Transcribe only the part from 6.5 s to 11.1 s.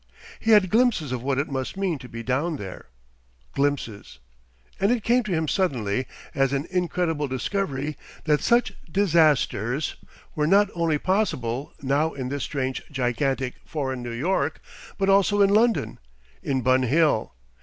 an incredible discovery, that such disasters were not only